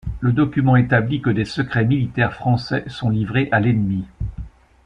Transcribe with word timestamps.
Le 0.19 0.33
document 0.33 0.77
établit 0.77 1.21
que 1.21 1.29
des 1.29 1.45
secrets 1.45 1.85
militaires 1.85 2.33
français 2.33 2.83
sont 2.87 3.11
livrés 3.11 3.49
à 3.51 3.59
l'ennemi. 3.59 4.03